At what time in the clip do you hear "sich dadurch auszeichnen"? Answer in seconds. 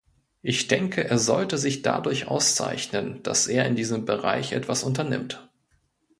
1.59-3.21